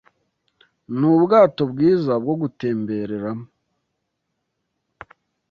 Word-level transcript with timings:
Nubwato 0.99 1.61
bwiza 1.71 2.13
bwo 2.23 2.35
gutembereramo 2.41 3.45